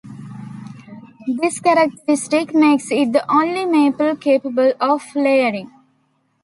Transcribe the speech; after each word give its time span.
This 1.27 1.59
characteristic 1.59 2.55
makes 2.55 2.89
it 2.89 3.13
the 3.13 3.23
only 3.31 3.65
maple 3.67 4.15
capable 4.15 4.73
of 4.79 5.03
layering. 5.13 5.69